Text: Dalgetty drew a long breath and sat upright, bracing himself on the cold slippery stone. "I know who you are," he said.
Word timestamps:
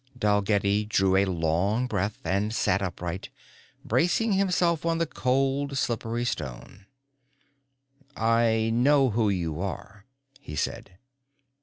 Dalgetty 0.17 0.85
drew 0.85 1.15
a 1.15 1.25
long 1.25 1.85
breath 1.85 2.17
and 2.23 2.55
sat 2.55 2.81
upright, 2.81 3.29
bracing 3.85 4.33
himself 4.33 4.83
on 4.83 4.97
the 4.97 5.05
cold 5.05 5.77
slippery 5.77 6.25
stone. 6.25 6.87
"I 8.17 8.71
know 8.73 9.11
who 9.11 9.29
you 9.29 9.61
are," 9.61 10.05
he 10.39 10.55
said. 10.55 10.97